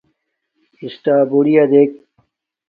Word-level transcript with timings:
اِسٹݳبرِیݳ 0.83 1.63
دݵک. 1.71 1.91